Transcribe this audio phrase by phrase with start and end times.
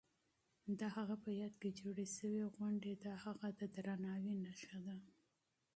[0.79, 4.97] د هغه په یاد کې جوړې شوې غونډې د هغه د درناوي نښه ده.